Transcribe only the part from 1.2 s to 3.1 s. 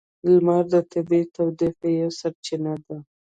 تودوخې یوه سرچینه ده.